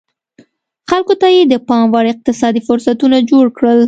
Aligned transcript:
خلکو 0.89 1.13
ته 1.21 1.27
یې 1.35 1.41
د 1.47 1.53
پام 1.67 1.85
وړ 1.93 2.05
اقتصادي 2.13 2.61
فرصتونه 2.67 3.17
جوړ 3.29 3.45
کړل 3.57 3.79